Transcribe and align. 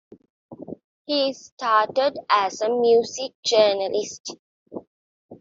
He 1.05 1.31
started 1.33 2.17
as 2.27 2.59
a 2.61 2.69
music 2.69 3.33
journalist. 3.45 4.35